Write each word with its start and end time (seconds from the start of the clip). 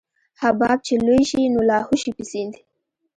حباب 0.41 0.77
چې 0.87 0.93
لوى 1.05 1.23
شي 1.29 1.41
نو 1.53 1.59
لاهو 1.69 1.93
شي 2.01 2.11
په 2.17 2.23
سيند. 2.31 2.53